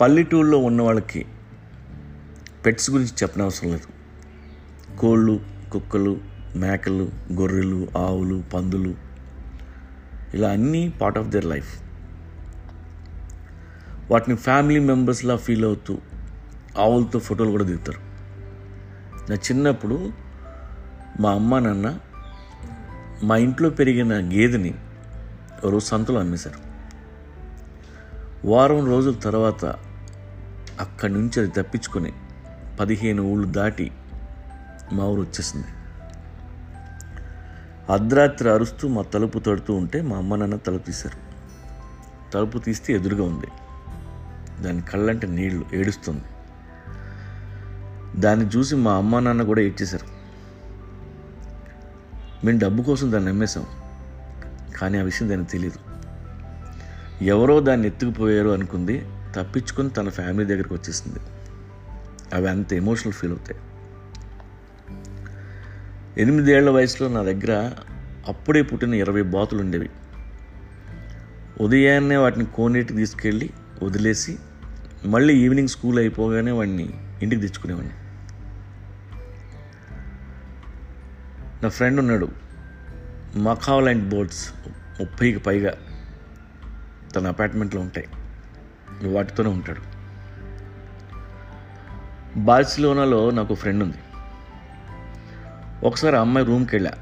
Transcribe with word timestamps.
పల్లెటూళ్ళలో 0.00 0.58
ఉన్న 0.58 0.82
వాళ్ళకి 0.82 1.26
పెట్స్ 2.66 2.90
గురించి 2.90 3.10
చెప్పనవసరం 3.10 3.70
లేదు. 3.70 3.88
కోళ్ళు 4.96 5.40
కుక్కలు 5.72 6.20
మేకలు 6.56 7.10
గొర్రెలు 7.32 7.88
ఆవులు 7.96 8.44
పందులు 8.54 8.94
ఇలా 10.34 10.50
అన్నీ 10.50 10.88
పార్ట్ 10.88 11.18
ఆఫ్ 11.18 11.28
దర్ 11.28 11.44
లైఫ్ 11.44 11.82
వాటిని 14.10 14.36
ఫ్యామిలీ 14.36 14.80
మెంబర్స్లా 14.80 15.36
ఫీల్ 15.36 15.64
అవుతూ 15.64 15.98
ఆవులతో 16.78 17.18
ఫోటోలు 17.18 17.50
కూడా 17.50 17.64
దిగుతారు. 17.64 17.98
నా 19.30 19.36
చిన్నప్పుడు 19.36 20.12
మా 21.20 21.30
అమ్మ 21.30 21.58
నాన్న 21.58 21.98
మా 23.22 23.36
ఇంట్లో 23.36 23.70
పెరిగిన 23.70 24.36
గేదెని 24.36 24.74
ఓ 25.64 25.70
రోజు 25.70 25.84
సంతలో 25.84 26.20
అమ్మేశారు. 26.20 26.68
వారం 28.48 28.86
రోజుల 28.86 29.14
తర్వాత 29.14 29.64
అక్కడి 30.80 31.12
నుంచి 31.12 31.40
అది 31.40 31.50
తప్పించుకొని 31.50 32.12
పదిహేను 32.80 33.22
ఊళ్ళు 33.22 33.48
దాటి 33.48 33.92
మా 34.92 35.04
ఊరు 35.04 35.20
వచ్చేసింది. 35.20 35.66
అర్ధరాత్రి 37.92 38.50
అరుస్తూ 38.50 38.88
మా 38.88 39.02
తలుపు 39.02 39.38
తడుతూ 39.38 39.74
ఉంటే 39.74 40.02
మా 40.02 40.16
అమ్మ 40.16 40.36
నాన్న 40.36 40.56
తలుపు 40.56 40.86
తీశారు. 40.86 41.18
తలుపు 42.32 42.58
తీస్తే 42.58 42.92
ఎదురుగా 42.92 43.24
ఉంది. 43.24 43.46
దాని 44.62 44.80
కళ్ళంటే 44.80 45.26
నీళ్ళు 45.26 45.66
ఏడుస్తుంది. 45.74 46.24
దాన్ని 48.20 48.46
చూసి 48.46 48.76
మా 48.76 48.92
అమ్మ 48.92 49.18
నాన్న 49.18 49.42
కూడా 49.42 49.60
ఏడ్చేశారు. 49.60 50.18
మేము 52.46 52.58
డబ్బు 52.58 52.82
కోసం 52.82 53.12
దాన్ని 53.12 53.30
నమ్మేశాం 53.30 53.66
కానీ 54.80 54.98
ఆ 54.98 55.02
విషయం 55.02 55.28
దానికి 55.30 55.50
తెలియదు 55.50 55.78
ఎవరో 57.24 57.60
దాన్ని 57.60 57.86
ఎత్తుకుపోయారు 57.86 58.48
అనుకుంది 58.48 59.06
తప్పించుకుని 59.36 59.90
తన 59.90 60.08
ఫ్యామిలీ 60.08 60.44
దగ్గరికి 60.44 60.74
వచ్చేసింది. 60.74 61.18
అవి 62.34 62.50
అంత 62.50 62.72
ఎమోషనల్ 62.72 63.12
ఫీల్ 63.12 63.32
అవుతాయి. 63.32 63.60
ఎనిమిదేళ్ళ 66.22 66.70
వయసులో 66.70 67.08
నా 67.08 67.22
దగ్గర 67.22 67.72
అప్పుడే 68.28 68.62
పుట్టిన 68.62 68.94
ఇరవై 68.94 69.22
బాతులు 69.22 69.60
ఉండేవి. 69.60 69.90
ఉదయాన్నే 71.60 72.16
వాటిని 72.16 72.46
కోనేటికి 72.46 72.94
తీసుకెళ్ళి 72.94 73.50
వదిలేసి 73.82 74.38
మళ్ళీ 75.06 75.34
ఈవినింగ్ 75.34 75.68
స్కూల్ 75.68 75.98
అయిపోగానే 75.98 76.50
వాడిని 76.50 76.90
ఇంటికి 77.22 77.42
తెచ్చుకునేవాడిని. 77.42 77.92
నా 81.62 81.68
ఫ్రెండ్ 81.68 82.00
ఉన్నాడు 82.00 82.28
మఖావ్ 83.36 83.84
లాంటి 83.84 84.04
బోర్డ్స్. 84.04 84.52
ముప్పైకి 85.00 85.38
పైగా 85.38 85.74
తన 87.16 87.26
అపార్ట్మెంట్లో 87.26 87.80
ఉంటాయి. 87.80 88.08
వాటితోనే 89.08 89.50
ఉంటాడు. 89.50 89.98
బార్సిలోనాలో 92.38 93.30
నాకు 93.30 93.54
ఫ్రెండ్ 93.54 93.82
ఉంది. 93.82 93.96
ఒకసారి 95.86 96.16
ఆ 96.16 96.20
అమ్మాయి 96.20 96.46
రూమ్కి 96.46 96.76
వెళ్ళా. 96.76 96.92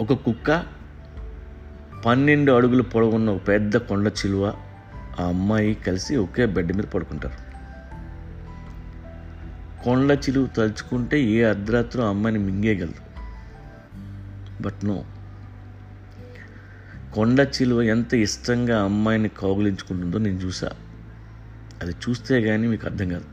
ఒక 0.00 0.12
కుక్క 0.12 0.64
పన్నెండు 2.06 2.52
అడుగులు 2.52 2.82
పొడవున్న 2.82 3.30
ఒక 3.30 3.48
పెద్ద 3.48 3.76
కొండ 3.76 4.08
చిలువ 4.08 4.54
ఆ 5.20 5.24
అమ్మాయి 5.24 5.74
కలిసి 5.74 6.16
ఒకే 6.16 6.46
బెడ్ 6.46 6.72
మీద 6.72 6.84
పడుకుంటారు. 6.84 7.52
కొండ 9.84 10.12
చిలువ 10.12 10.46
తలుచుకుంటే 10.46 11.20
ఏ 11.20 11.42
అర్ధరాత్రం 11.42 12.06
అమ్మాయిని 12.06 12.42
మింగేయగలదు. 12.42 13.12
But 14.62 14.84
no. 14.84 15.04
కొండ 17.14 17.40
చిలువ 17.40 17.82
ఎంత 17.82 18.14
ఇష్టంగా 18.14 18.82
అమ్మాయిని 18.82 19.28
కౌగిలించుకుంటుందో 19.28 20.18
నేను 20.18 20.38
చూసా. 20.38 20.70
అది 21.82 21.92
చూస్తే 21.92 22.42
కానీ 22.42 22.66
మీకు 22.66 22.86
అర్థం 22.86 23.08
కాదు. 23.08 23.24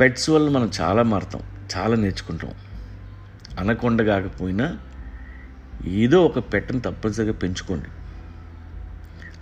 పెట్స్ 0.00 0.30
వల్ల 0.30 0.48
మనం 0.48 0.70
చాలా 0.80 1.02
మారుతాం 1.02 1.42
చాలా 1.76 1.96
నేర్చుకుంటాం. 1.96 2.50
అనకొండ 3.58 4.02
కాకపోయినా 4.02 4.78
ఏదో 5.86 6.24
ఒక 6.24 6.38
పెట్టను 6.38 6.80
తప్పనిసరిగా 6.80 7.32
పెంచుకోండి. 7.32 7.86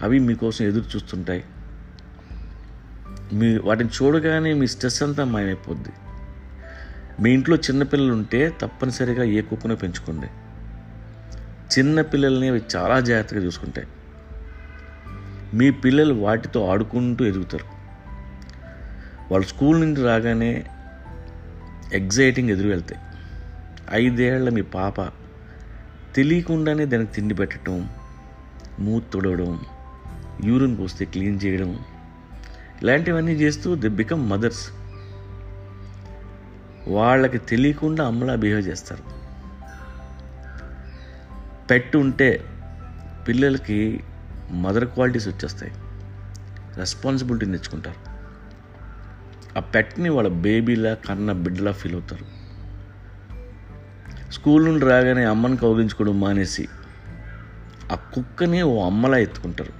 అవి 0.03 0.19
మీకోసం 0.19 0.65
ఎదురు 0.65 0.85
చూస్తుంటాయి. 0.85 1.45
మీ 3.33 3.59
వాటిని 3.59 3.91
చూడగానే 4.03 4.53
మీ 4.53 4.67
స్ట్రెస్ 4.67 5.03
అంతా 5.03 5.25
మాయమైపోద్ది. 5.25 5.89
మీ 7.23 7.31
ఇంట్లో 7.31 7.57
చిన్నపిల్లలు 7.57 8.13
ఉంటే 8.13 8.57
తప్పనిసరిగా 8.61 9.25
ఏ 9.25 9.41
కుక్కనో 9.41 9.77
పెంచుకోండి. 9.77 10.27
చిన్న 11.67 12.01
పిల్లల్ని 12.01 12.49
అవి 12.49 12.63
చాలా 12.77 13.01
జాగ్రత్తగా 13.01 13.41
చూసుకుంటాయి 13.41 13.89
మీ 15.55 15.71
పిల్లలు 15.71 16.15
వాటితో 16.15 16.69
ఆడుకుంటూ 16.69 17.25
ఎదుగుతారు. 17.25 17.65
వాళ్ళు 19.31 19.49
స్కూల్ 19.49 19.81
నుండి 19.81 20.03
రాగానే 20.03 20.67
ఎగ్జైటింగ్ 21.93 22.51
ఎదురు 22.51 22.69
వెళ్తాయి. 22.69 23.01
ఐదేళ్ళ 23.91 24.49
మీ 24.49 24.63
పాప 24.63 25.01
తెలియకుండానే 26.15 26.85
దానికి 26.85 27.13
తిండి 27.13 27.35
పెట్టడం 27.35 27.89
మూత్ 28.79 29.05
తుడవడం 29.13 29.61
యూరిన్ 30.45 30.79
పోస్తే 30.79 31.05
క్లీన్ 31.05 31.41
చేయడం 31.45 31.79
ఇలాంటివన్నీ 32.83 33.33
చేస్తూ 33.33 33.75
ది 33.75 33.89
బికమ్ 33.89 34.31
మదర్స్. 34.31 34.71
వాళ్ళకి 36.89 37.39
తెలియకుండా 37.39 38.07
అమ్మలా 38.07 38.35
బిహేవ్ 38.35 38.69
చేస్తారు. 38.69 39.16
పెట్ 41.71 41.97
ఉంటే 41.97 42.45
పిల్లలకి 43.29 44.05
మదర్ 44.51 44.85
క్వాలిటీస్ 44.85 45.29
వచ్చేస్తాయి. 45.29 45.73
రెస్పాన్సిబిలిటీ 46.77 47.47
నేర్చుకుంటారు. 47.47 48.17
ఆ 49.59 49.61
పెట్ని 49.61 50.09
వాళ్ళ 50.09 50.29
బేబీలా 50.29 50.95
కన్న 50.95 51.33
బిడ్డలా 51.33 51.73
ఫీల్ 51.73 51.95
అవుతారు. 51.95 52.37
స్కూల్ 54.33 54.65
నుండి 54.65 54.87
రాగానే 54.87 55.25
అమ్మని 55.25 55.57
కౌగించుకోవడం 55.57 56.21
మానేసి 56.21 56.69
ఆ 57.93 57.95
కుక్కని 57.95 58.63
ఓ 58.63 58.87
అమ్మలా 58.87 59.19
ఎత్తుకుంటారు. 59.19 59.73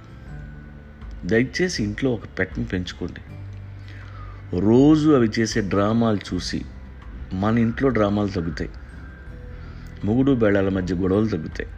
దయచేసి 1.27 1.83
ఇంట్లో 1.83 2.11
ఒక 2.11 2.21
పెట్ని 2.39 2.65
పెంచుకోండి. 2.65 3.21
రోజు 4.59 5.09
అవి 5.09 5.31
చేసే 5.39 5.61
డ్రామాలు 5.61 6.19
చూసి 6.33 6.65
మన 7.33 7.59
ఇంట్లో 7.59 7.89
డ్రామాలు 7.89 8.27
తగ్గుతాయి. 8.27 8.69
మొగుడు 10.05 10.31
బేళాల 10.31 10.69
మధ్య 10.69 10.95
గొడవలు 10.95 11.27
తగ్గుతాయి. 11.27 11.69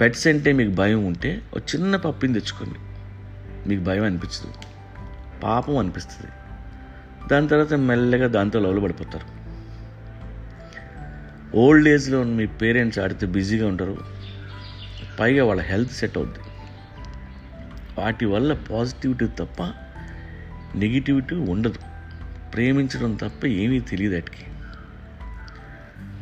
పెట్స్ 0.00 0.26
అంటే 0.26 0.52
మీకు 0.52 0.70
భయం 0.70 1.06
ఉంటే 1.06 1.42
ఒక 1.54 1.62
చిన్న 1.74 1.96
పప్పిని 1.96 2.40
తెచ్చుకోండి. 2.40 2.78
మీకు 3.68 3.82
భయం 3.82 4.04
అనిపించదు. 4.04 4.52
పాపం 5.42 5.76
అనిపిస్తుంది. 5.76 6.30
దాని 7.28 7.48
తర్వాత 7.48 7.74
మెల్లగా 7.74 8.26
దాంతో 8.26 8.60
లవ్లో 8.60 8.80
పడిపోతారు. 8.80 9.36
ఓల్డ్ 11.56 11.88
ఏజ్లో 11.88 12.22
మీ 12.22 12.46
పేరెంట్స్ 12.46 12.98
ఆడితే 12.98 13.26
బిజీగా 13.26 13.68
ఉంటారు. 13.68 13.98
పైగా 15.20 15.44
వాళ్ళ 15.44 15.62
హెల్త్ 15.62 15.92
సెట్ 15.92 16.18
అవుద్ది. 16.18 16.38
వాటి 17.98 18.24
వల్ల 18.24 18.52
పాజిటివిటీ 18.52 19.26
తప్ప 19.26 19.62
నెగిటివిటీ 20.74 21.34
ఉండదు. 21.34 21.78
ప్రేమించడం 22.54 23.14
తప్ప 23.14 23.46
ఏమీ 23.46 23.80
తెలియదు 23.80 24.14
వాటికి. 24.14 24.44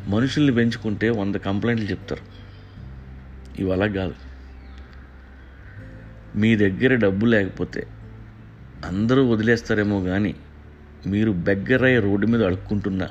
మనుషుల్ని 0.09 0.53
పెంచుకుంటే 0.53 1.09
వంద 1.09 1.35
కంప్లైంట్లు 1.35 1.85
చెప్తారు. 1.85 2.44
ఇవి 3.59 3.71
అలా 3.71 3.87
కాదు. 3.87 4.15
మీ 6.35 6.55
దగ్గర 6.55 6.95
డబ్బు 6.95 7.25
లేకపోతే 7.25 7.87
అందరూ 8.85 9.31
వదిలేస్తారేమో 9.31 10.01
కానీ 10.01 10.35
మీరు 11.05 11.31
బెగ్గరయ్యే 11.31 11.99
రోడ్డు 11.99 12.27
మీద 12.27 12.43
అడుక్కుంటున్నా 12.43 13.07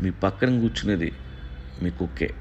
మీ 0.00 0.10
పక్కన 0.10 0.60
కూర్చునేది 0.60 1.12
మీ 1.82 1.90
కుక్కే. 1.90 2.34